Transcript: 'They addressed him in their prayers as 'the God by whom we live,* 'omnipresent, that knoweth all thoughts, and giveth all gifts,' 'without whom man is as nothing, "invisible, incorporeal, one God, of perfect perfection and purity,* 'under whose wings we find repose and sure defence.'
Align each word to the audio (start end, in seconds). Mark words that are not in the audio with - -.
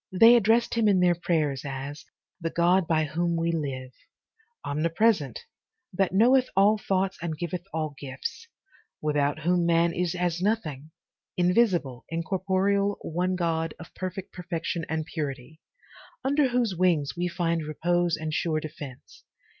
'They 0.11 0.35
addressed 0.35 0.73
him 0.73 0.87
in 0.87 0.99
their 0.99 1.13
prayers 1.13 1.61
as 1.63 2.05
'the 2.39 2.49
God 2.49 2.87
by 2.87 3.03
whom 3.03 3.35
we 3.35 3.51
live,* 3.51 3.91
'omnipresent, 4.65 5.41
that 5.93 6.11
knoweth 6.11 6.49
all 6.55 6.79
thoughts, 6.79 7.19
and 7.21 7.37
giveth 7.37 7.61
all 7.71 7.93
gifts,' 7.99 8.47
'without 8.99 9.41
whom 9.43 9.63
man 9.63 9.93
is 9.93 10.15
as 10.15 10.41
nothing, 10.41 10.89
"invisible, 11.37 12.03
incorporeal, 12.09 12.97
one 13.03 13.35
God, 13.35 13.75
of 13.77 13.93
perfect 13.93 14.33
perfection 14.33 14.87
and 14.89 15.05
purity,* 15.05 15.59
'under 16.23 16.47
whose 16.49 16.75
wings 16.75 17.15
we 17.15 17.27
find 17.27 17.61
repose 17.63 18.17
and 18.17 18.33
sure 18.33 18.59
defence.' 18.59 19.23